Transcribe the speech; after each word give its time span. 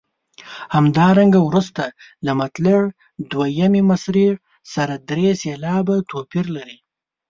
همدارنګه 0.75 1.39
وروسته 1.47 1.83
له 2.25 2.31
مطلع 2.41 2.77
دویمې 3.31 3.81
مصرع 3.89 4.31
سره 4.73 4.93
درې 5.09 5.27
سېلابه 5.41 5.95
توپیر 6.09 6.45
لري. 6.55 6.77